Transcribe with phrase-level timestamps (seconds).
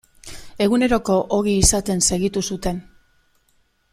[0.65, 2.83] Eguneroko ogi izaten segitu zuten.